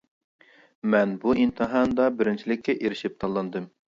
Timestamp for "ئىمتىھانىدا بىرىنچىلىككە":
1.43-2.77